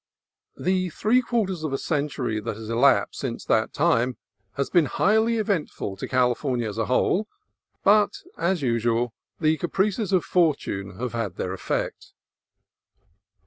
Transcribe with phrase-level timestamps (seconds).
[0.57, 4.17] The three quarters of a century that has elapsed since that time
[4.53, 7.27] has been highly eventful to Cali fornia as a whole,
[7.83, 12.13] but as usual the caprices of for tune have had their effect.